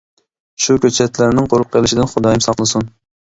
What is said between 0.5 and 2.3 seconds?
شۇ كۆچەتلەرنىڭ قۇرۇپ قېلىشىدىن